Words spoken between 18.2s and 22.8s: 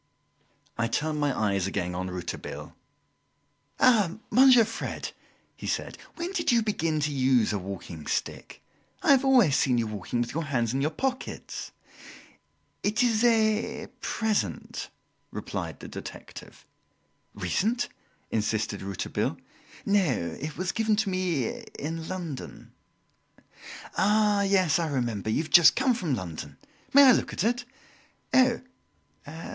insisted Rouletabille. "No, it was given to me in London."